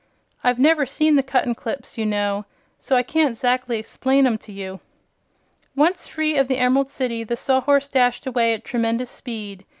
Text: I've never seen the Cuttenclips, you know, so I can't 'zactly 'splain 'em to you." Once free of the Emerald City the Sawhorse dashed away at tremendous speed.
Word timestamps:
I've 0.43 0.57
never 0.57 0.83
seen 0.87 1.15
the 1.15 1.21
Cuttenclips, 1.21 1.95
you 1.95 2.07
know, 2.07 2.45
so 2.79 2.97
I 2.97 3.03
can't 3.03 3.37
'zactly 3.37 3.83
'splain 3.83 4.25
'em 4.25 4.39
to 4.39 4.51
you." 4.51 4.79
Once 5.75 6.07
free 6.07 6.35
of 6.37 6.47
the 6.47 6.57
Emerald 6.57 6.89
City 6.89 7.23
the 7.23 7.37
Sawhorse 7.37 7.87
dashed 7.87 8.25
away 8.25 8.55
at 8.55 8.63
tremendous 8.63 9.11
speed. 9.11 9.63